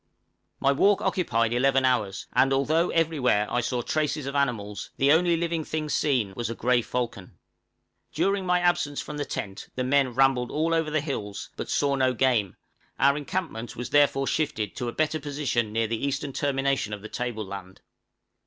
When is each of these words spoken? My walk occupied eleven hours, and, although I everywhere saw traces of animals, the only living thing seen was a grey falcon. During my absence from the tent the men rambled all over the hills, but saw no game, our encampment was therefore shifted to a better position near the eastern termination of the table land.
My 0.59 0.71
walk 0.71 0.99
occupied 1.03 1.53
eleven 1.53 1.85
hours, 1.85 2.25
and, 2.33 2.51
although 2.51 2.89
I 2.91 2.95
everywhere 2.95 3.47
saw 3.61 3.83
traces 3.83 4.25
of 4.25 4.33
animals, 4.33 4.89
the 4.97 5.11
only 5.11 5.37
living 5.37 5.63
thing 5.63 5.89
seen 5.89 6.33
was 6.35 6.49
a 6.49 6.55
grey 6.55 6.81
falcon. 6.81 7.37
During 8.11 8.43
my 8.43 8.61
absence 8.61 8.99
from 8.99 9.17
the 9.17 9.25
tent 9.25 9.69
the 9.75 9.83
men 9.83 10.15
rambled 10.15 10.49
all 10.49 10.73
over 10.73 10.89
the 10.89 11.01
hills, 11.01 11.51
but 11.55 11.69
saw 11.69 11.93
no 11.93 12.15
game, 12.15 12.55
our 12.97 13.15
encampment 13.15 13.75
was 13.75 13.91
therefore 13.91 14.25
shifted 14.25 14.75
to 14.77 14.87
a 14.87 14.91
better 14.91 15.19
position 15.19 15.71
near 15.71 15.85
the 15.85 16.03
eastern 16.03 16.33
termination 16.33 16.93
of 16.93 17.03
the 17.03 17.07
table 17.07 17.45
land. 17.45 17.81